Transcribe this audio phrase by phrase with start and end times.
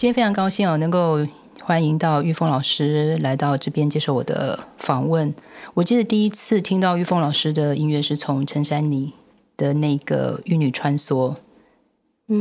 [0.00, 1.18] 今天非常高兴哦，能够
[1.62, 5.34] 欢迎到玉峰老师来到这边接受我的访问。
[5.74, 9.12] 我记得第一次听到玉峰老师的音乐是从陈珊妮
[9.58, 11.36] 的那个《玉女穿梭》，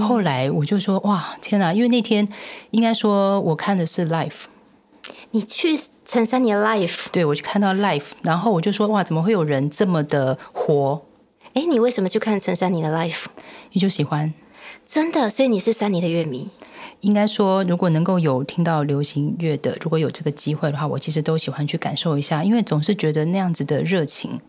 [0.02, 1.74] 后来我就说哇天哪！
[1.74, 2.26] 因为那天
[2.72, 4.44] 应该说我看的是 Life
[5.32, 11.02] 你去陈珊妮的 Life 对我去看到 Life 然后我就说哇，怎么会有人这么的活？
[11.56, 13.26] 哎，你为什么去看陈珊妮的 Life
[13.74, 14.34] 你就喜欢。
[14.88, 16.50] 真的，所以你是珊妮的乐迷。
[17.02, 24.40] 应该说，如果能够有听到流行乐的，如果有这个机会的话，我其实都喜欢去感受一下，因为总是觉得那样子的热情，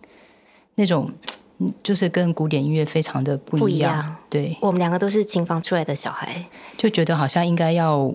[0.75, 1.11] 那种
[1.83, 4.17] 就是跟古典音乐非常的不一样。
[4.29, 6.45] 对，我们两个都是琴房出来的小孩，
[6.77, 8.13] 就觉得好像应该要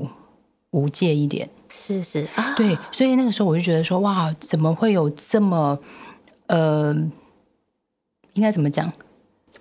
[0.72, 1.49] 无界一点。
[1.70, 5.80] 是是啊，对，所以那个时候我就觉得说，哇，怎么会有这么
[6.47, 6.94] 呃，
[8.33, 8.91] 应该怎么讲？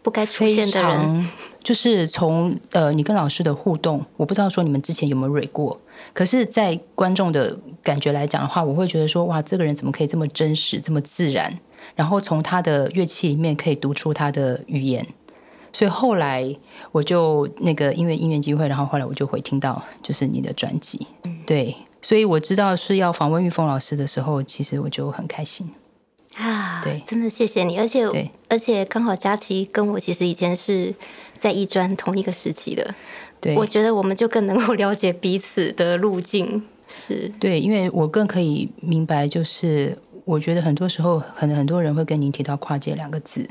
[0.03, 1.29] 不该出现的人，
[1.65, 5.81] 就是从呃，你跟老师的互动，我不知道说你们之前有没有蕊过，
[6.13, 11.59] 可是，在观众的感觉来讲的话，我会觉得说，哇，这个人怎么可以这么真实，这么自然？
[11.97, 15.07] 然后从他的乐器里面可以读出他的语言，
[15.73, 16.55] 所以后来
[16.93, 21.07] 我就那个因为音乐机会，然后后来我就会听到就是你的专辑，
[21.47, 25.71] 对，所以我知道是要访问玉峰老师的时候，其实我就很开心。
[26.37, 30.93] 啊，对，真的谢谢你，而且而且刚好佳琪跟我其实以前是
[31.37, 32.95] 在艺专同一个时期的，
[33.41, 37.31] 对，我觉得我们就更能够了解彼此的路径，是。
[37.41, 43.49] 对，因为我更可以明白，就是我觉得很多时候可能很多人会跟您提到跨界两个字，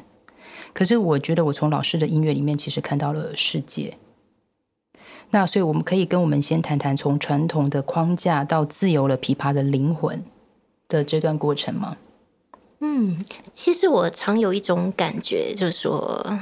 [0.73, 3.97] 可是我觉得我从老师的音乐里面其实看到了世界，
[5.31, 10.23] 那所以我们可以跟我们先谈谈从传统的框架到自由了琵琶的灵魂
[10.87, 11.97] 的这段过程吗？
[12.85, 16.39] 嗯，其实我常有一种感觉，就是说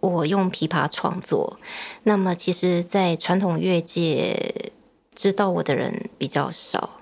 [0.00, 1.58] 我用琵琶创作，
[2.04, 4.72] 那么其实，在传统乐界
[5.14, 6.98] 知道我的人比较少。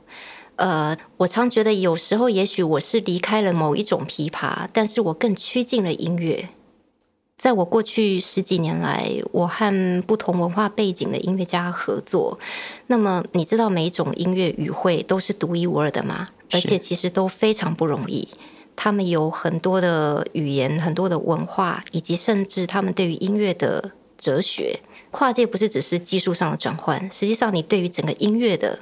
[0.57, 6.49] 呃，我常觉得有时候，也许我是离开了某一种琵琶，但是我更趋近了音乐。
[7.37, 12.37] 在我过去十几年来，我和不同文化背景的音乐家合作，
[12.89, 16.27] 那么你知道每一种音乐语汇都是独一无二的吗？
[16.51, 18.29] 而且其实都非常不容易。
[18.81, 24.79] 他们有很多的语言，很多的文化，以及甚至他们对于音乐的哲学
[25.11, 28.79] 跨界，不是只是技术上的转换，实际上你对于整个音乐的。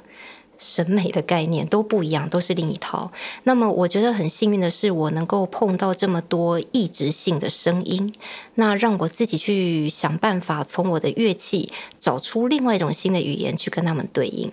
[0.59, 3.11] 审美的概念都不一样，都是另一套。
[3.43, 8.11] 那么，我觉得很幸运的是，我能够碰到这么多异质性的声音，
[8.55, 14.51] 那让我自己去想办法从我的乐器找出另外一种新的语言去跟他们对应。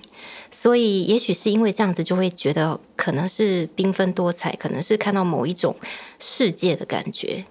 [0.56, 5.74] 所以，也许是因为这样子，就会觉得可能是缤纷多彩，可能是看到某一种
[6.20, 7.44] 世界的感觉。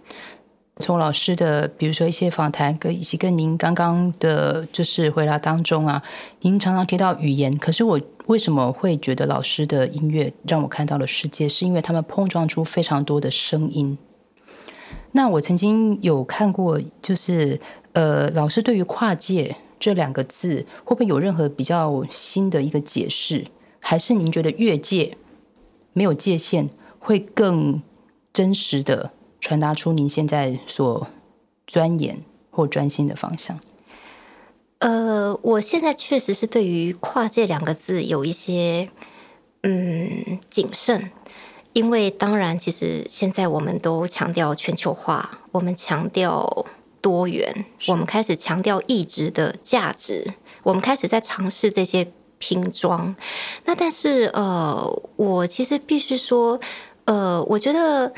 [0.80, 6.02] 从老师的，比如说一些访谈，跟以及跟您刚刚的，就是回答当中啊，
[6.40, 7.56] 您常常提到语言。
[7.58, 11.50] 可是我为什么会觉得老师的音乐让我看到了世界？
[11.50, 13.98] 是因为他们碰撞出非常多的声音。
[15.12, 17.60] 那我曾经有看过，就是
[17.92, 19.54] 呃，老师对于跨界
[19.84, 23.46] 这两个字，会不会有任何比较新的一个解释？
[23.82, 25.18] 还是您觉得越界
[25.92, 27.82] 没有界限，会更
[28.32, 29.12] 真实的？
[29.42, 31.06] 传达出您现在所
[31.68, 33.60] 钻研或专心的方向。
[34.78, 38.88] 呃，我现在确实是对于“跨界”两个字有一些
[39.64, 41.12] 嗯谨慎，
[41.74, 46.66] 因为当然，其实现在我们都强调全球化，我们强调
[47.04, 50.26] 多元，我们开始强调意志的价值，
[50.64, 53.16] 我们开始在尝试这些拼装。
[53.66, 56.60] 那但是呃，我其实必须说，
[57.06, 58.12] 呃，我觉得。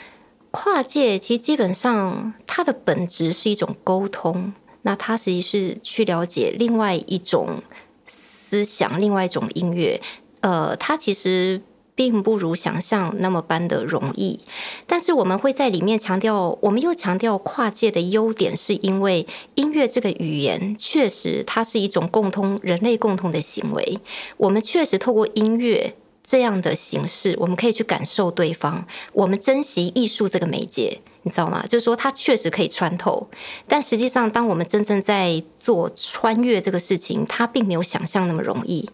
[0.58, 4.54] 跨界其实基本上它的本质是一种沟通，
[4.84, 7.62] 那它实际是去了解另外一种
[8.08, 10.02] 思想，另外一种音乐。
[10.40, 11.62] 呃，它其实
[11.96, 14.40] 并不如想象那么般的容易。
[14.86, 19.26] 但是我们会在里面强调，我们又强调跨界的优点，是因为
[19.56, 24.00] 音乐这个语言确实它是一种共通人类共通的行为。
[24.38, 25.96] 我们确实透过音乐。
[26.28, 28.88] 这样的形式，我们可以去感受对方。
[29.14, 31.64] 我们珍惜艺术这个媒介，你知道吗？
[31.70, 33.28] 就是说，它确实可以穿透。
[33.68, 38.90] 但实际上，当我们真正在做穿越这个事情，它并没有想象那么容易。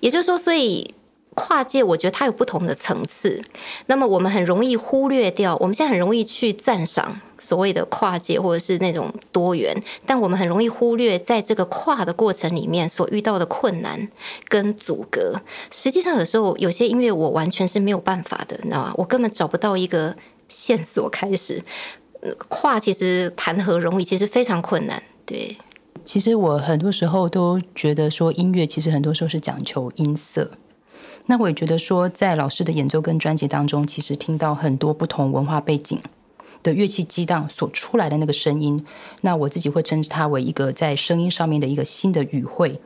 [0.00, 0.94] 也就是说，所以。
[1.34, 3.40] 跨界，我觉得它有不同的层次。
[3.86, 9.74] 那么我们很容易忽略掉，我们现在很容易去赞赏所谓的跨界或者是那种多元，
[10.04, 14.08] 但我们很容易忽略在这个跨的过程里面所遇到的困难
[14.48, 15.40] 跟阻隔。
[15.70, 18.94] 实际上，有时候有些音乐我完全是没有办法的，你知道吗？
[18.96, 20.14] 我根本找不到一个
[20.48, 21.62] 线索开始
[22.48, 22.78] 跨。
[22.80, 24.04] 其实谈何容易？
[24.04, 25.02] 其实非常困难。
[25.24, 25.56] 对。
[26.04, 30.50] 其实我很多时候都觉得说，音乐其实很多时候是讲求音色。
[31.30, 35.96] 那我也觉得说，在老师的演奏跟专辑当中，其实听到很多不同文化背景
[36.60, 38.84] 的乐器激荡所出来的那个声音。
[39.20, 42.80] 那我自己会称之它为一个在声音上面的一个新的语汇。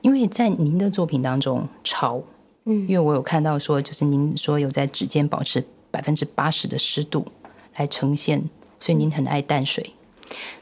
[0.00, 2.22] 因为在您的作品当中，潮，
[2.66, 7.26] 嗯，因为我有看到说，就是您说有在指尖保持百分之八十的湿度
[7.74, 8.48] 来呈现，
[8.78, 9.92] 所以您很爱淡水。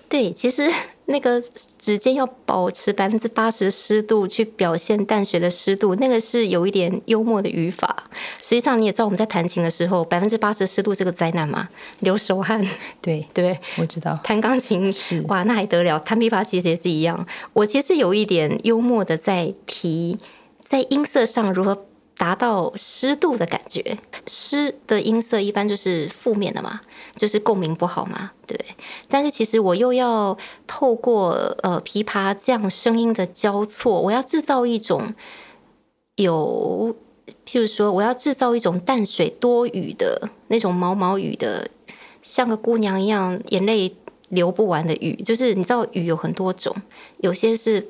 [0.08, 0.70] 对，其实
[1.10, 1.42] 那个
[1.78, 8.04] 指尖要保持百分之八十湿度去表现淡水的湿度，那个是有一点幽默的语法。
[8.40, 11.68] 实际上你也知道，我们在弹琴的时候，百分之八十湿度是个灾难嘛，
[11.98, 12.64] 流手汗。
[13.02, 14.18] 对对，我知道。
[14.22, 15.98] 弹钢琴是哇，那还得了？
[15.98, 17.26] 弹琵琶其实也是一样。
[17.52, 20.16] 我其实有一点幽默的在提，
[20.64, 21.86] 在音色上如何。
[22.20, 23.96] 达到湿度的感觉，
[24.26, 26.82] 湿的音色一般就是负面的嘛，
[27.16, 28.60] 就是共鸣不好嘛，对。
[29.08, 30.36] 但是其实我又要
[30.66, 31.30] 透过
[31.62, 35.14] 呃琵琶这样声音的交错，我要制造一种
[36.16, 36.94] 有，
[37.46, 41.70] 譬如说，我要制造一种淡水多雨的那种毛毛雨的，
[42.20, 43.96] 像个姑娘一样眼泪
[44.28, 45.14] 流不完的雨。
[45.24, 46.76] 就是你知道雨有很多种，
[47.20, 47.88] 有些是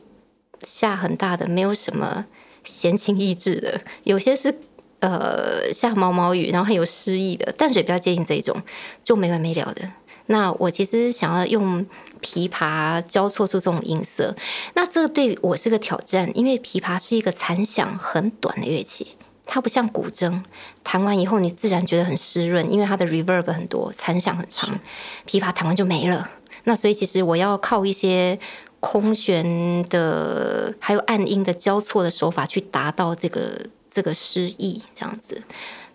[0.63, 2.27] 下很大的，没有什么。
[2.65, 4.55] 闲情逸致的，有些是
[5.01, 8.63] 呃下毛毛雨，然后很有诗意的淡水比较接近这一种，
[9.03, 9.91] 就没完没了的。
[10.27, 11.85] 那我其实想要用
[12.23, 14.37] 琵琶交错出这种音色，
[14.75, 20.41] 那这个对我是个挑战，因为琵琶是一个残响很短的乐器，它不像古筝，
[20.85, 24.79] 弹完以后你自然觉得很湿润，因为它的 reverb 很多，残响很长。
[25.27, 26.31] 琵琶弹完就没了，
[26.65, 28.39] 那所以其实我要靠一些。
[28.81, 35.43] 空弦的还有暗音的交错的手法，去达到这个这个诗意，这样子，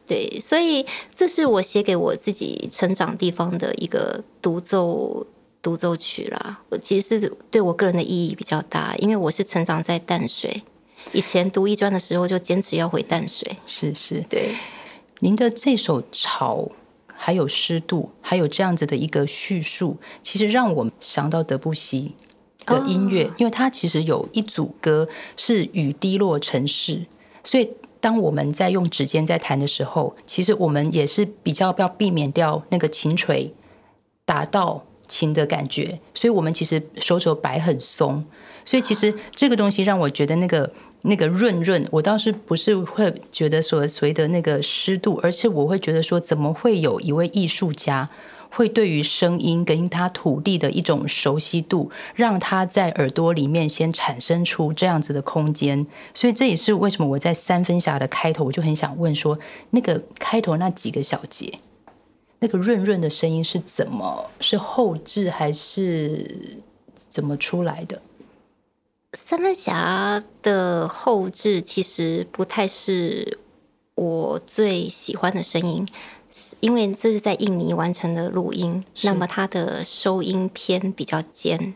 [0.06, 5.26] 对，所以这是我写给我自己成长地方的一个独奏
[5.62, 6.62] 独奏曲啦。
[6.70, 10.64] 我其实是对我个人的意义比较大，因为我是成长在淡水，
[11.12, 13.58] 以前读艺专的时候就坚持要回淡水。
[13.66, 14.54] 是是，对。
[15.22, 16.70] 您的这首潮，
[17.08, 22.14] 还有湿度，还有这样子的一个叙述，其实让我想到德布西。
[22.66, 25.08] 的音乐，因为它其实有一组歌
[25.38, 27.06] 是雨滴落城市，
[27.44, 27.70] 所以
[28.00, 33.54] 当我们在用指尖在弹的时候，其实我们也是比较要避免掉那个琴锤
[34.26, 38.24] 打到琴的感觉，所以我们其实手肘摆很松，
[38.64, 40.72] 所以其实这个东西让我觉得那个
[41.04, 48.10] 那个润润，我倒是不是会觉得所随的那个湿度，而是我会觉得说，怎么会有一位艺术家？
[48.56, 59.38] 会对于声音跟他土地的一种熟悉度，让他在耳朵里面先产生出这样子的空间，所以这也是为什么我在三分侠的开头我就很想问说，
[59.72, 61.60] 那个开头那几个小节，
[62.40, 66.63] 那个润润的声音是怎么是后置还是
[67.10, 68.01] 怎么出来的？
[69.12, 73.38] 三分侠的后置其实不太是
[73.96, 75.86] 我最喜欢的声音。
[76.60, 81.74] 因为这是在印尼完成的录音，那么它的收音偏比较尖。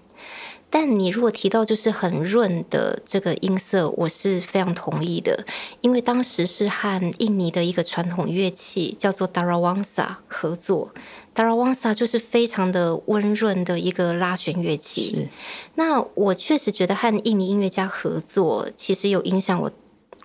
[0.70, 5.46] 但你如果提到就是很润的这个音色，我是非常同意的。
[5.82, 10.92] 因为当时是和印尼的一个传统乐器叫做 Darawangsa 合作
[11.34, 15.30] ，Darawangsa 就是非常的温润的一个拉弦乐器。
[15.76, 19.72] 那我确实觉得和印尼音乐家合作，其实有影响我。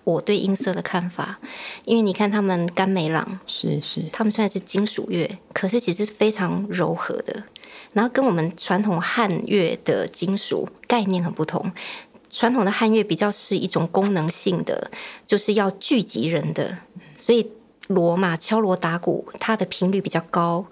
[0.04, 1.38] 我对音色的看法，
[1.84, 7.42] 因为你看他们甘美朗是是，他们虽然是金属乐，可是其实非常柔和的，
[7.92, 11.72] 然后跟我们传统汉乐的金属概念很不同。
[12.28, 14.90] 传统的汉乐比较是一种功能性的，
[15.26, 16.78] 就是要聚集人的，
[17.14, 17.48] 所以
[17.86, 20.66] 锣嘛敲锣打鼓，它的频率比较高，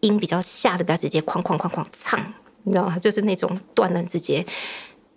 [0.00, 2.98] 音比较下的比较直接，哐哐哐哐唱，你知道吗？
[2.98, 4.46] 就是那种断的直接。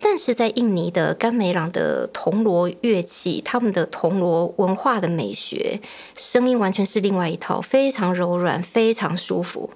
[0.04, 5.80] 但是在印尼的甘美朗的铜锣乐器，他们的铜锣文化的美学，
[6.16, 9.70] 声音完全是另外一套，非常柔软，非常舒服，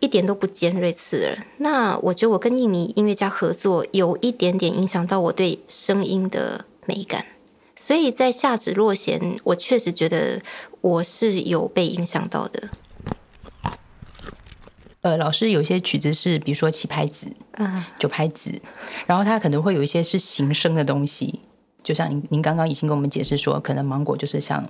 [0.00, 1.46] 一点都不尖锐刺耳。
[1.58, 7.26] 那我觉得我跟印尼音乐家合作，有一点点影响到我对声音的美感，
[7.76, 10.40] 所以在下指落弦，我确实觉得
[10.80, 12.70] 我是有被影响到的。
[15.04, 17.30] 呃，老师有些曲子是，比如说七拍子、
[17.98, 18.50] 九拍子，
[19.06, 21.40] 然后它可能会有一些是形声的东西，
[21.82, 24.66] 就像您您刚刚已经跟我们解释说，可能芒果就是像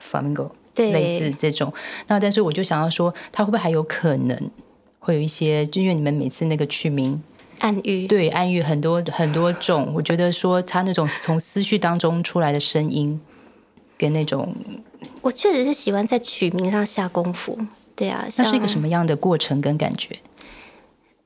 [0.00, 1.74] flamingo 类似这种。
[2.06, 4.50] 那但是我就想要说，它会不会还有可能
[5.00, 7.20] 会有一些，就因为你们每次那个曲名
[7.58, 13.20] 暗喻，对暗喻很多很多种，我觉得说它那种从思绪当中出来的声音，
[13.98, 14.54] 跟那种，
[15.22, 17.58] 我确实是喜欢在曲名上下功夫。
[17.96, 20.16] 对啊，那是一个什么样的过程跟感觉？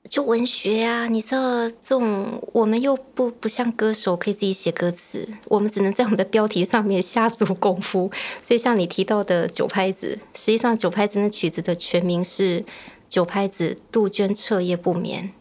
[0.09, 8.11] 就文学啊，你知道这种我们又不不像歌手可以自己写歌词，我们只能在我们的标题上面下足功夫。
[8.43, 12.65] 所以像你提到的九拍子，实际上九拍子那曲子的全名是
[13.09, 15.33] 九拍子杜鹃彻夜不眠。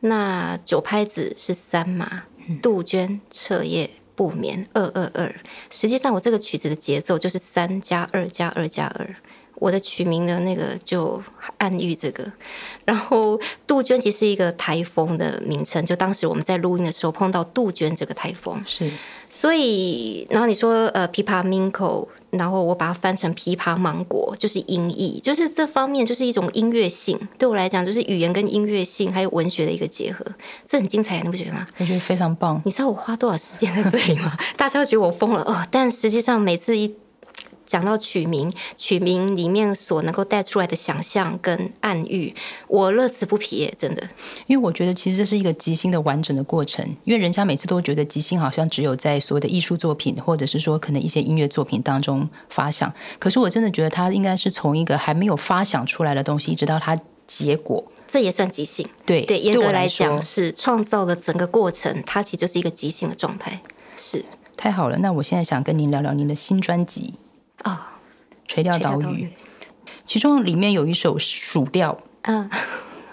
[0.00, 2.24] 那九拍子是三嘛？
[2.60, 5.34] 杜鹃彻夜不眠二二二。
[5.70, 9.16] 实际上我这个曲子的节奏就是三加二加二加二。
[9.56, 11.22] 我的取名的那个就
[11.58, 12.24] 暗喻这个，
[12.84, 18.90] 然后杜鹃其实是一个台风的名称，就当时我们在录音的时候碰到杜鹃这个台风，是，
[19.28, 30.24] 所以然后你说呃琵琶 mingo，然后我把它翻成琵琶芒果，就是音译，就是这方面就是一种音乐性，对我来讲就是语言跟音乐性还有文学的一个结合，
[30.66, 31.66] 这很精彩，你不觉得吗？
[31.78, 32.60] 我觉得非常棒。
[32.64, 34.36] 你知道我花多少时间在这里吗？
[34.56, 36.94] 大家觉得我疯了哦，但实际上每次一。
[37.64, 42.34] 讲到取名，取名里面所能够带出来的想象跟暗喻，
[42.68, 44.02] 我乐此不疲，真的。
[44.46, 52.92] 因为我觉得其实这是一个即兴的完整的过程，因为人家每次都觉得即兴好像只有在所谓的艺术作品，或者是说可能一些音乐作品当中发想。
[53.18, 58.86] 可是我真的觉得它应该是从一个还没有发想出来的东西，一直到它结果，这也算即兴。
[59.06, 63.60] 对对，严格来讲是创造的整个过程，它其实就是一个即兴的状态。
[63.96, 64.24] 是
[64.56, 67.14] 太好了，那我现在想跟您聊聊您的新专辑。
[67.62, 67.98] 啊，
[68.46, 69.30] 垂钓岛屿，
[70.06, 72.50] 其中里面有一首数调，嗯，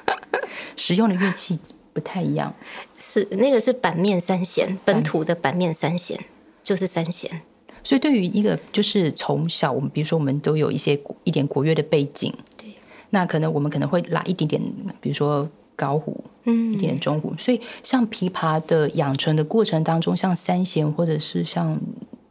[0.76, 1.60] 使用的乐器
[1.94, 2.54] 不太一样，
[3.00, 6.20] 是那个是板面三弦，本土的板面三弦
[6.64, 7.42] 就是三弦。
[7.84, 12.70] 所以对于一个就是从小我们比如说我们都有一些一点国乐的背景，对，
[13.12, 14.62] 那可能我们可能会拉一点点，
[15.00, 17.34] 比如说高胡，嗯，一点点中胡。
[17.38, 21.80] 所以像琵琶的养成的过程当中，像三弦或者是像。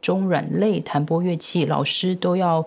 [0.01, 2.65] 中软类弹拨乐器，老师都要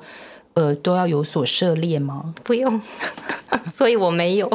[0.54, 2.34] 呃都要有所涉猎吗？
[2.42, 2.80] 不用，
[3.72, 4.50] 所以我没有。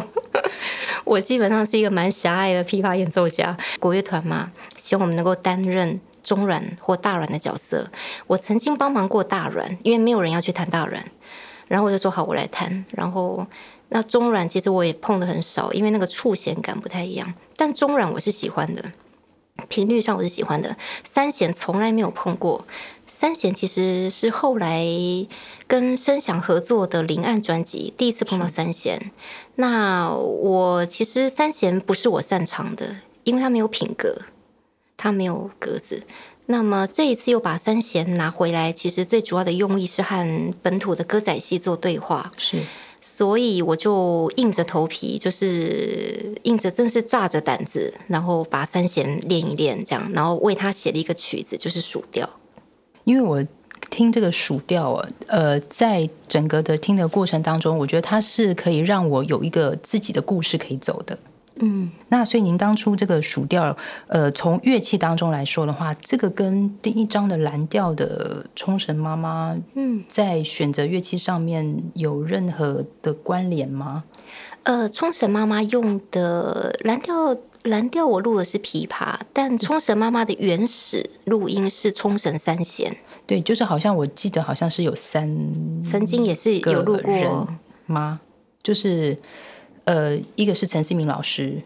[1.06, 3.56] 我基本上是一个蛮狭隘的琵琶演奏家。
[3.80, 7.90] 国乐团嘛，希望我们能够担任中软或大软的角色。
[8.28, 11.02] 我曾经帮忙过大软，因为没有人要去弹大软，
[11.68, 12.86] 然后我就说好，我来弹。
[12.92, 13.48] 然后
[13.90, 17.34] 那中软其实我也碰的很少，因为那个触弦感不太一样。
[17.56, 18.84] 但中软我是喜欢的。
[19.70, 22.66] 频率上我是喜欢的，三弦从来没有碰过。
[23.08, 24.86] 三弦其实是后来
[25.66, 29.12] 跟声响合作的临岸专辑第一次碰到三弦。
[29.56, 34.22] 那我其实三弦不是我擅长的，因为它没有品格，
[34.96, 36.04] 它没有格子。
[36.46, 42.32] 那么这一次又把三弦拿回来，其实最主要的用意是和本土的歌仔戏做对话。
[42.38, 42.62] 是。
[43.00, 52.30] 所以我就硬着头皮，就是硬着，真是炸着胆子，然后把三弦练一练，这样，然后为他写了一个曲子，就是数调。
[53.04, 53.42] 因为我
[53.90, 61.18] 听这个数调啊，呃，在整个的听的过程当中，我觉得它是可以让我有一个自己的故事可以走的。
[61.60, 63.76] 嗯，那所以您当初这个蜀调，
[64.08, 74.04] 呃，从乐器当中来说的话，这个跟第一张的蓝调的冲绳妈妈，嗯，在选择乐器上面有任何的关联吗？
[74.64, 82.96] 呃，冲绳妈妈用的蓝调，蓝调我录的是琵琶，但冲绳妈妈的原始录音是冲绳三弦。
[83.26, 87.48] 对，就是好像我记得好像是有三，曾经也是有录过
[87.86, 88.22] 吗？
[88.62, 89.18] 就是。
[89.88, 91.62] 呃，一个是陈思明老师，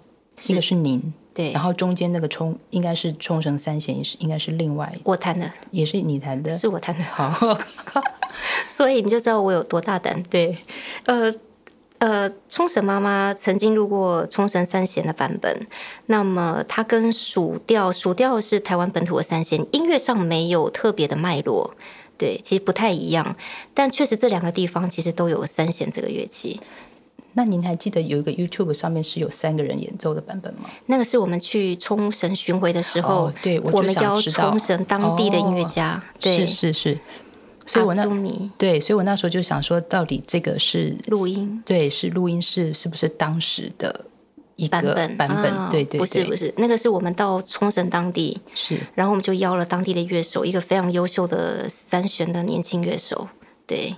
[0.48, 7.58] 一个是您，对，然后中间那个冲应该是冲绳三弦，也是应该是另外我弹的，也是你弹的，是我弹的，好，
[8.70, 10.22] 所以你就知道我有多大胆。
[10.30, 10.56] 对，
[11.06, 11.34] 呃
[11.98, 15.66] 呃，冲绳妈妈曾经录过冲绳三弦的版本，
[16.06, 21.74] 那么它跟蜀调，蜀调是台湾本土的三弦，音乐上没有特别的脉络，
[22.20, 23.36] 对，其实不太一样，
[23.74, 26.62] 但确实这两个地方其实都有三弦这个乐器。
[27.33, 30.69] 那您还记得有一个 YouTube 上面是有三个人演奏的版本吗？
[30.88, 37.00] 那个是我们去冲绳巡回的时候，对，我们邀冲绳当地的音乐家，对，是是是。
[37.65, 38.03] 所以我那
[38.57, 44.07] 对，所以我那时候就想说，到底这个是录音，对，是录音室是不是当时的
[44.57, 45.17] 一个版本？
[45.17, 53.29] 版本对对，不是不是，那个是我们到冲绳当地是，然后我们就邀了当地的乐手，一个非常优秀的三弦的年轻乐手，
[53.65, 53.95] 对。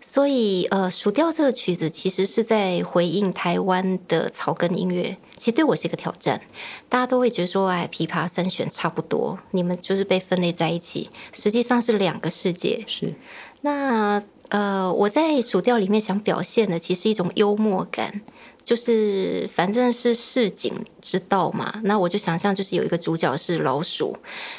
[0.00, 6.40] 所以，呃，数调这个曲子其实是在回应台湾的草根音乐，其实对我是一个挑战。
[6.88, 12.84] 大家都会觉得说，哎，琵琶三弦差不多，你们就是被分类在一起，实际上是两个世界。
[12.86, 13.14] 是。
[13.62, 18.22] 那，呃，我在蜀调里面想表现的，其实一种幽默感。
[18.68, 24.14] 就是反正是市井之道嘛，那我就想象就是有一个主角是老鼠。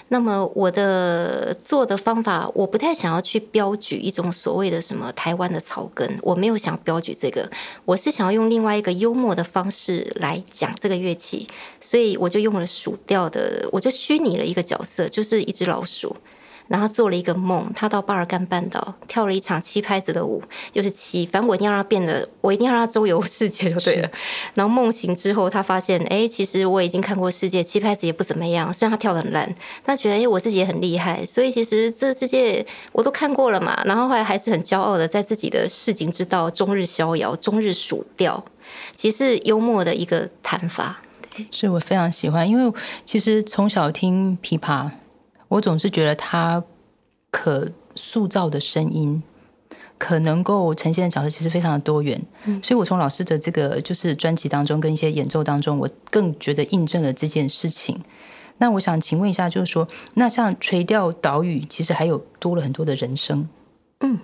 [0.07, 7.47] 那么我的做的方法，我不太想要去标举一种所谓的什么台湾的草根，我没有想标举这个，
[7.85, 11.47] 我是想要用另外一个幽默的方式来讲这个乐器，
[11.79, 16.15] 所以我就用了鼠调的，我就虚拟了一个角色，就是一只老鼠。
[16.69, 24.09] 然后做了一个梦，他到巴尔干半岛跳了一场七拍子的舞，就是七，反正我一定要让他变得，我一定要让他周游世界就对了。
[24.53, 28.71] 然后梦醒之后，他发现，哎，其实我已经看过世界，七拍子也不怎么样。
[28.71, 31.25] 虽然他跳的很烂，但觉得，哎，我自己也很厉害。
[31.25, 33.81] 所以其实这世界我都看过了嘛。
[33.85, 38.45] 然后后来还是很骄傲的，在自己的市井之道，终日逍遥，终日数调，
[38.93, 41.01] 其实幽默的一个谈法。
[41.49, 44.91] 是我非常喜欢，因为其实从小听琵琶。
[45.49, 46.63] 我总是觉得他
[47.29, 49.21] 可塑造的声音，
[49.97, 52.21] 可能够呈现的角色其实非常的多元，
[52.63, 58.01] 所以我从老师的这个就是专辑当中跟一些演奏当中，我更觉得印证了这件事情。
[58.59, 63.49] 那我想请问一下，就是说，那像垂钓岛屿，其实还有多了很多的人生，
[63.99, 64.19] 嗯。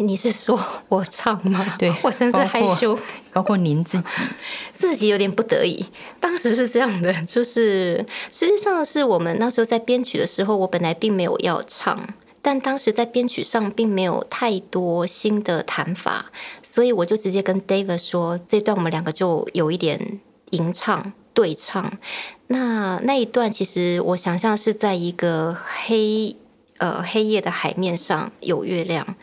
[0.00, 1.76] 你是说我唱吗？
[1.78, 2.98] 对， 我真是害羞。
[3.32, 4.04] 包括您自己，
[4.74, 5.86] 自己有点不得已。
[6.18, 11.96] 当时是这样的，就是实际上是我们那时候在编曲的时候，我本来并没有要唱，
[12.42, 16.26] 但当时在编曲上并没有太多新的弹法，
[16.62, 20.18] 所以我就直接跟 David 说，这段我们两个就有一点
[20.50, 21.96] 吟唱对唱。
[22.48, 26.34] 那那一段其实我想象是在一个黑
[26.78, 29.14] 呃黑夜的海面上有月亮。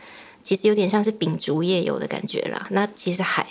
[0.48, 2.66] 其实有点像是秉烛夜游的感觉啦。
[2.70, 3.46] 那其实海，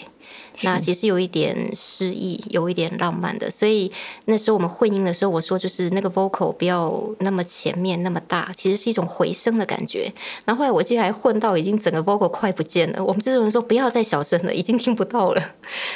[0.63, 3.51] 那其实有一点诗意，有一点浪漫的。
[3.51, 3.93] 所以
[4.25, 10.11] 那时候我们混音的时候，我说就是那个 vocal 不要那么前面那么大，其实是一种回声的感觉。
[10.47, 13.05] 然后后来我记得还混到已经整个 vocal 快不见了。
[13.05, 15.51] 我们制作人说不要再小声了，已经听不到了。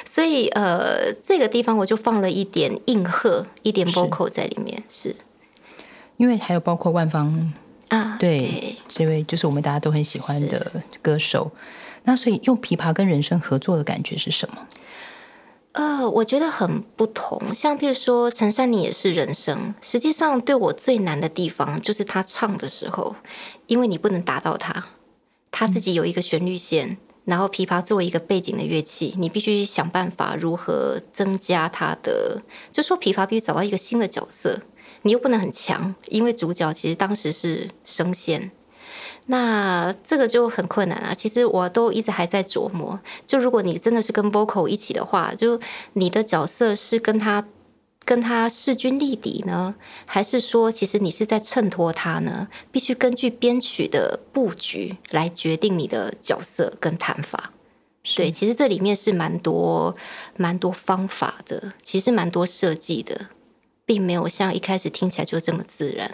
[0.05, 4.85] 所以呃，这个地方我就放了一点应和，一点 vocal 在里面。
[4.91, 5.17] 是
[6.19, 7.55] 因为还有包括万方。
[7.91, 11.53] 啊，对，这位就是我们大家都很喜欢的歌手。
[12.05, 14.67] 那所以用琵琶跟人声合作的感觉是什么？
[15.73, 17.55] 呃，我觉得很不同。
[17.55, 23.15] 像譬如说陈珊妮也是人声，实际上对我最难的地方就是她唱的时候，
[23.67, 24.87] 因为你不能打到她，
[25.51, 34.61] 她自己有一个旋律线，然后琵琶作为一个背景的乐器，你必须想办法如何增加它的，就说琵琶必须找到一个新的角色。
[35.03, 38.51] 你又不能很强，因为主角其实当时是升仙，
[39.27, 41.15] 那这个就很困难啊。
[41.15, 45.61] 其实我都一直还在琢磨，就如果你真的是跟 vocal 一起的话，就
[45.95, 47.47] 你的角色是跟他
[48.05, 52.49] 跟他势均力敌呢，还是说其实你是在衬托他呢？
[52.73, 57.53] 必须根据编曲的布局来决定你的角色跟弹法。
[58.17, 59.95] 对，其实这里面是蛮多
[60.37, 63.29] 蛮多方法的，其实蛮多设计的。
[63.91, 66.09] 并没有像一开始听起来就这么自然，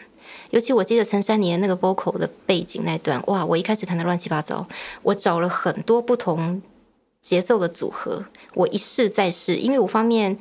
[0.49, 3.45] 尤其我记得陈珊妮的那个 vocal 的背景那段，哇！
[3.45, 4.67] 我一开始弹的乱七八糟，
[5.03, 6.63] 我找了很多不同
[7.21, 10.39] 节奏的组合，我一试再试，因为我方面，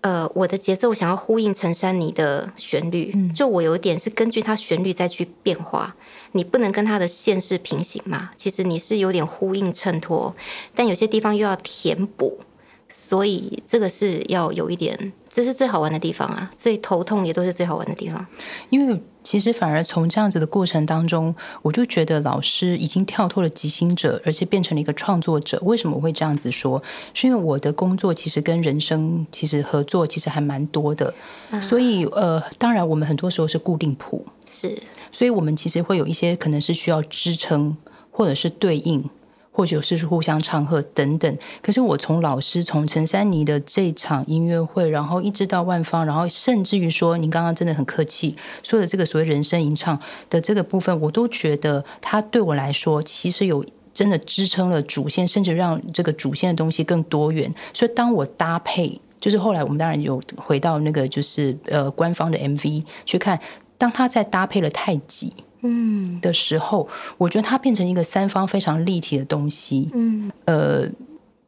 [0.00, 5.94] 呃，我的节奏想要呼应陈珊妮的旋律，就我有点是根据它旋律再去变化，
[6.32, 10.34] 你不能跟它的线是平行嘛，其实你是有点呼应衬托，
[10.74, 12.38] 但有些地方又要填补。
[12.90, 16.50] 所以这个是要有一点，这是最好玩的地方啊！
[16.56, 18.26] 最头痛也都是最好玩的地方。
[18.70, 25.60] 因为其实反而从这样子的过程当中，我就觉得老师已经跳脱了即兴者，而且变成了一个创作者。
[25.62, 26.82] 为什么我会这样子说？
[27.12, 31.12] 是因为我的工作其实跟人生其实合作其实还蛮多的，
[31.60, 34.76] 所以呃，当然我们很多时候是固定谱，是，
[35.12, 37.76] 所以我们其实会有一些可能是需要支撑
[38.10, 39.04] 或者是对应。
[39.58, 49.98] 或许是互相唱和等等，可是我从老师从陈珊妮的这场音乐会，然后一直到万方，然后甚至于说您刚刚真的很客气说的这个所谓人声吟唱
[50.30, 57.52] 的这个部分，我都觉得它对我来说其实有真的支撑了主线，甚至让这个主线的东西更多元。
[57.74, 63.40] 所以当我搭配，就是后来我们当然有回到那个就是呃官方的 MV 去看，
[63.76, 65.34] 当他在搭配了太极。
[65.62, 69.90] 嗯，的时候，我觉得它变成一个三方非常立体的东西。
[69.94, 70.88] 嗯，呃，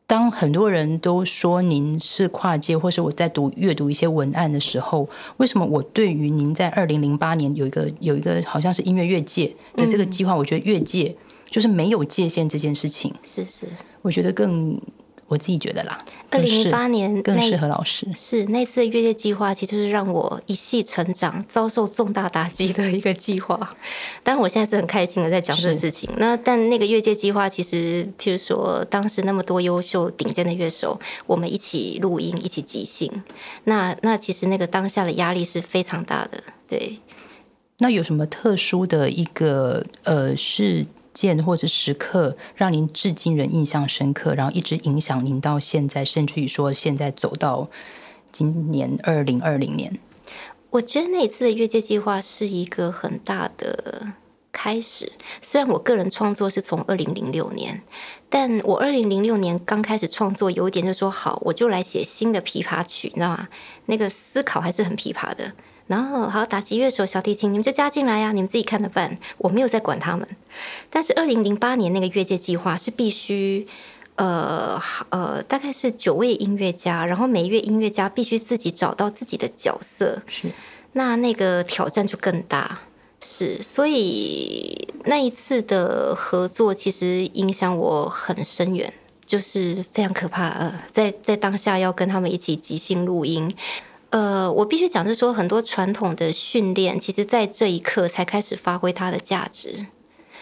[0.07, 11.15] 当很多人都说您是跨界，或是我在读阅读一些文案的时候，为什么我对于您在二零零八年有一个有一个好像是音乐越界的这个计划，我觉得越界
[11.51, 13.67] 就是没有界限这件事情，是是，
[14.03, 14.81] 我觉得更。
[15.31, 18.05] 我自己觉得啦，二零零八年更适合老师。
[18.17, 23.57] 是那次的越界计划，其实是让我一系成长、遭受重大打击的一个计划。
[24.25, 26.11] 当然，我现在是很开心的在讲这个事情。
[26.17, 33.23] 那但那个越界计划，其实譬如说，当时那么多优秀顶尖的乐手，我们一起录音、一起即兴，
[33.63, 36.43] 那那其实那个当下的压力是非常大的。
[36.67, 36.99] 对，
[37.79, 40.85] 那有什么特殊的一个呃是？
[41.21, 47.69] 件或者时刻让您至今仍印象深刻，然后一直影响您到现在，甚至于说现在走到
[48.33, 49.99] 今年二零二零年。
[50.71, 54.15] 我觉得那一次的越界计划是一个很大的
[54.51, 55.13] 开始。
[55.43, 57.83] 虽然我个人创作是从二零零六年，
[58.31, 63.49] 但我二零零六年刚开始创作，有一点就说好，我就来写新的琵琶曲，你知道吗？
[63.87, 65.53] 那个思考还是很琵琶的。
[65.91, 70.25] 然后好，打击乐手、小提琴，你们就加进来呀，你们自己看着办，我没有在管他们。
[70.89, 73.67] 但是二零零八年那个越界计划是必须，
[74.15, 80.53] 呃呃，大概是九位音乐家，然后每一位音乐家必须自己找到自己的角色，是
[80.93, 82.83] 那那个挑战就更大，
[83.21, 88.95] 是所以那一次的合作其实影响我很深远，
[89.27, 90.51] 就是非常可怕。
[90.51, 93.53] 呃，在在当下要跟他们一起即兴录音。
[94.11, 99.87] 呃，我必须讲，就是说，很多传统的训练，其实在这一刻才开始发挥它的价值。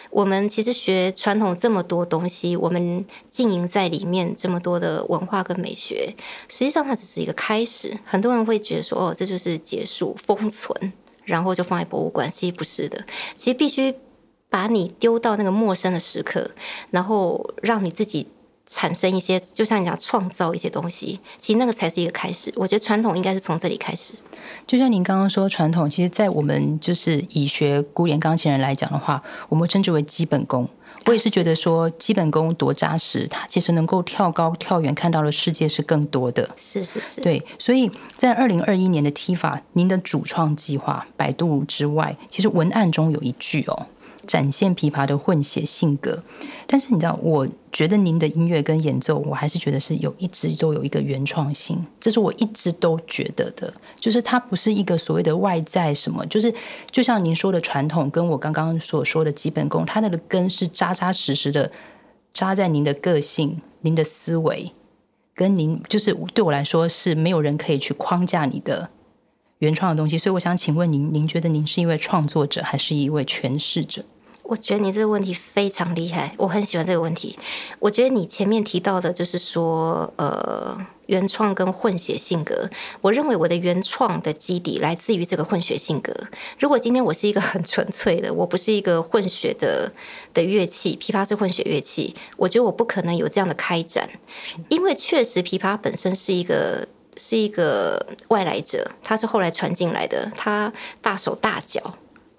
[0.09, 6.15] 我们其实学传统这么多东西，我们经营在里面这么多的文化跟美学，
[6.47, 7.95] 实际上它只是一个开始。
[8.03, 10.91] 很多人会觉得说，哦，这就是结束、封存，
[11.23, 12.27] 然后就放在博物馆。
[12.27, 13.05] 其实不是的，
[13.35, 13.93] 其实必须
[14.49, 16.49] 把你丢到那个陌生的时刻，
[16.89, 18.27] 然后让你自己。
[18.69, 22.53] 产生一些，就像你讲，创造一些东西，其实那个才是一个开始。
[22.55, 24.13] 我觉得传统应该是从这里开始。
[24.67, 30.69] 就像您刚刚说，传统其实，在我们就是以学古典钢琴人来讲的话，我们称之为基本功。
[31.05, 36.47] 我也是觉得说，基本功多扎实，它其实能够跳高跳远，看到的世界是更多的。
[36.55, 37.43] 是是是，对。
[37.57, 43.87] 所以在二零二一年的踢法，您的主创计划《百度》之外，其实文案中有一句哦。
[44.29, 46.23] 展现琵琶的混血性格，
[46.67, 56.53] 但是你知道，我觉得您的音乐跟演奏，我还是觉得是有一直都有一个原创性，这是我一直都觉得的，就是它不是一个所谓的外在什么，就是
[56.91, 61.71] 就像您说的传统，跟我刚刚所说的基本功，它那个根是扎扎实实的
[62.31, 64.71] 扎在您的个性、您的思维，
[65.33, 68.91] 跟您就是对我来说是没有人可以去框架你的。
[69.57, 74.05] 原创的东西，所以我想请问您，您觉得您是一位创作者，还是一位诠释者？
[74.49, 77.37] 我觉得你这个问题非常厉害，我很喜欢这个问题。
[77.77, 82.67] 我觉得你前面提到的，就是说，呃，原创跟混血性格。
[83.01, 86.11] 我认为我的原创的基底来自于这个混血性格。
[86.57, 89.93] 如果今天我是一个很纯粹的，我不是一个混血的
[90.33, 94.09] 的乐器，琵琶是混血乐器，我觉得我不可能有这样的开展，
[94.69, 96.87] 因为确实琵琶本身是一个。
[97.21, 100.31] 是一个外来者，他是后来传进来的。
[100.37, 101.81] 他大手大脚，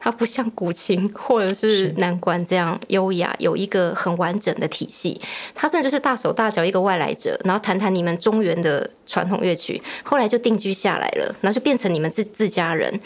[0.00, 5.20] 他不像古琴或者是南管这样优雅，有一个很完整的体系。
[5.54, 12.98] 它真的就是大手大脚一个外来者，然后谈谈你们中原的传统乐曲，后来就定居下来了，然后就变成你们自自家人。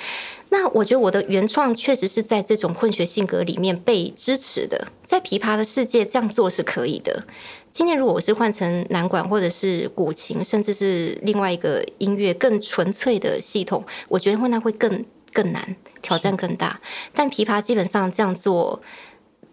[0.51, 7.25] 那我觉得我的原创确实是在这种混血性格里面被支持的，在琵琶的世界这样做是可以的。
[7.73, 16.81] 今天如果我是换成南管或者是古琴，甚至是另外一个音乐更纯粹的系统，我觉得会那会更更难，挑战更大。
[17.13, 18.81] 但琵琶基本上这样做，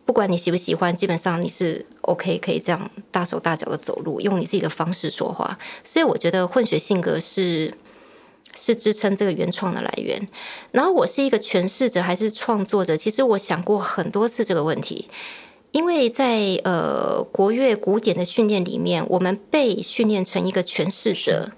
[0.05, 5.57] 不管你喜不喜欢，基本上你是 OK，可以这样大手大脚的走路，用你自己的方式说话。
[5.83, 7.73] 所以我觉得混血性格是
[8.55, 10.25] 是支撑这个原创的来源。
[10.71, 12.95] 然后我是一个诠释者还是创作者？
[12.95, 15.09] 其实我想过很多次这个问题。
[15.71, 21.51] 因为在呃国乐古典的训练里面，我们被训练成一个诠释者。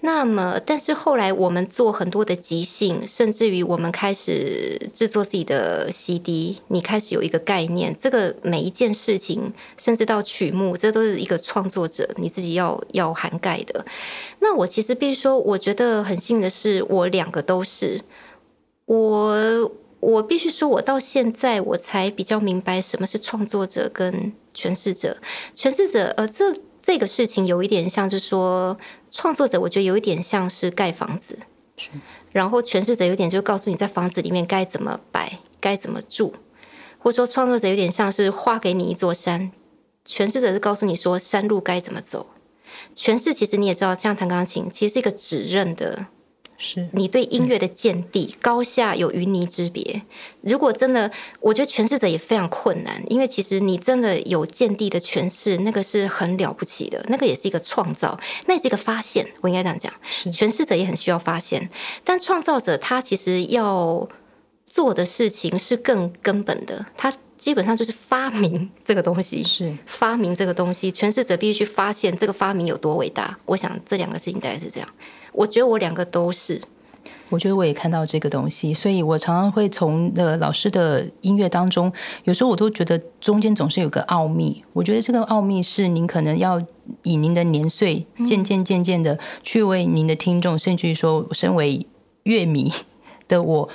[0.00, 13.84] 那么，但是后来我们做很多的即兴，甚至于我们开始制作自己的 CD，你开始有一个概念，这个每一件事情，甚至到曲目，这都是一个创作者你自己要要涵盖的。
[14.40, 18.00] 那我其实必须说，我觉得很幸运的是，我两个都是
[18.84, 19.72] 我。
[19.98, 25.16] 我必须说，我到现在我才比较明白什么是创作者跟诠释者。
[25.56, 28.78] 诠释者，呃，这这个事情有一点像，是说
[29.16, 31.38] 创作者，我觉得有一点像是盖房子，
[32.32, 36.34] 然后诠释者有点就告诉你在房子里面该怎么摆，该怎么住，
[36.98, 39.50] 或者说创作者有点像是画给你一座山，
[40.06, 42.26] 诠释者是告诉你说山路该怎么走。
[42.94, 46.08] 诠释其实你也知道，像弹钢琴，其实是一个指认的
[46.58, 50.02] 是你对音乐的见地、高下有云泥之别。
[50.40, 59.26] 如果真的，我觉得诠释者也非常困难，因为其实你真的有见地的诠释，那个是很了不起的，那个也是一个创造，那也是一个发现。
[59.42, 59.92] 我应该这样讲，
[60.32, 61.68] 诠释者也很需要发现，
[62.04, 64.08] 但创造者他其实要
[64.64, 73.36] 做的事情是更根本的，他基本上就是发明这个东西，是发明这个东西，诠释者必须去发现这个发明有多伟大。
[73.44, 74.88] 我想这两个事情大概是这样。
[75.36, 76.60] 我觉得我两个都是，
[77.28, 81.92] 我觉得我也看到这个东西，所以我常常会从呃老师的音乐当中，
[82.24, 84.64] 有时候我都觉得中间总是有个奥秘。
[84.72, 86.58] 我觉得这个奥秘是您可能要
[87.02, 91.86] 以您的年岁，渐渐渐渐的去为您的听众，甚至于说身为
[92.22, 92.72] 乐迷
[93.28, 93.68] 的我，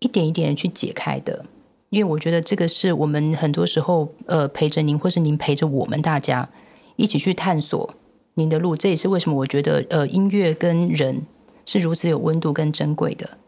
[0.00, 1.46] 一点一点的去解开的。
[1.88, 6.48] 因为我觉得这个是我们很多时候呃陪着您，或是您陪着我们大家
[6.96, 7.94] 一起去探索。
[8.34, 11.22] 您的路，这也是为什么我觉得，呃，音乐跟人
[11.64, 13.38] 是如此有温度跟珍贵的。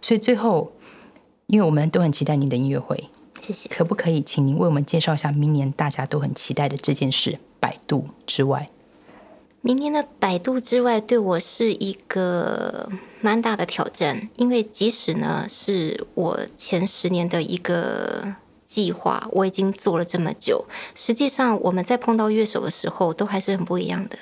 [0.00, 0.72] 所以最后，
[1.46, 3.08] 因为我们都很期待您的音乐会，
[3.40, 3.68] 谢谢。
[3.68, 8.70] 可不可以请您为我们介绍一下明年大家都很期待的这件事——百度之外？
[9.62, 12.88] 明年的百度之外，对我是一个
[13.20, 18.36] 蛮大的挑战，因为即使呢是我前十年的一个。
[18.66, 24.18] 计划我已经做了这么久，实际上我们在碰到乐手的时候都还是很不一样的。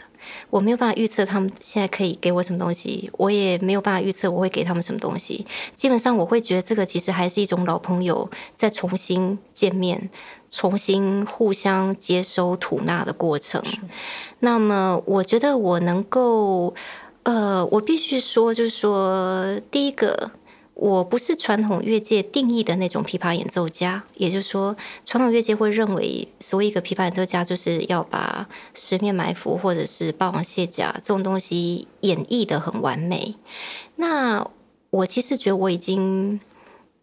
[0.51, 5.47] 我没有办法预测他们现在可以给我什么东西，我也没有办法预测我会给他们什么东西。
[5.75, 10.11] 基本上我会觉得这个其实还是一种老朋友在重新见面、
[10.49, 13.63] 重新互相接收吐纳的过程。
[14.41, 16.75] 那么我觉得我能够，
[17.25, 20.31] 呃，我必须说，就是说第一个。
[20.75, 33.37] 我不是传统乐界定义的那种琵琶演奏家，也就是说，传统乐界会认为，所谓一个琵琶演奏家就是要把十面埋伏或者是霸王卸甲这种东西演绎的很完美。
[33.95, 34.45] 那
[34.91, 36.41] 我其实觉得我已经，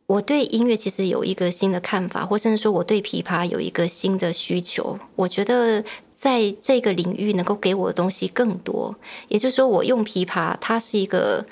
[0.06, 5.00] 我对音乐其实有一个新的看法，或甚至说我对琵琶有一个新的需求。
[5.16, 5.82] 我觉得
[6.14, 8.94] 在这个领域能够给我的东西更多，
[9.30, 11.46] 也就是说，我用琵琶，它是一个。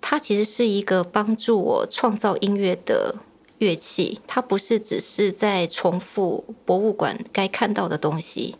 [0.00, 3.16] 它其实是一个帮助我创造音乐的
[3.58, 8.56] 乐器，它不是只是在重复博物馆该看到的东西。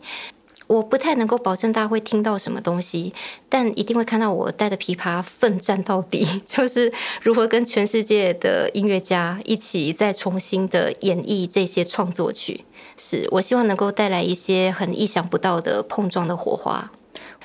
[0.67, 3.11] 我不太能够保证大家会听到什么东西，
[3.49, 12.65] 但一定会看到我带着琵琶奋战到底， 就是如何跟全世界的音乐家一起再重新的演绎这些创作曲。
[12.95, 16.91] 是我希望能够带来一些很意想不到的碰撞的火花。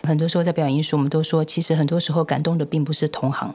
[0.03, 3.55] 很多时候在表演艺术，我们都说，其实很多时候感动的并不是同行。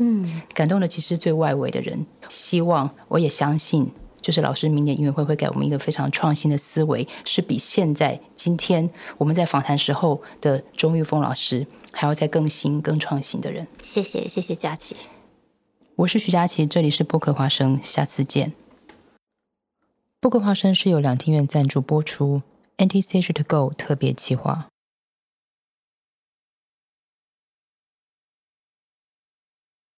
[0.00, 13.68] 嗯，感动的其实最外围的人，希望我也相信，就是老师明年音乐会会给我们一个非常创新的思维，是比现在今天我们在访谈时候的钟玉峰老师还要再更新、更创新的人。
[13.84, 14.96] 谢谢，谢谢佳琪，
[15.94, 18.52] 我是徐佳琪，这里是播客花生，下次见。
[20.20, 22.42] 播客花生是由两厅院赞助播出
[22.76, 24.66] to Go 特别企划。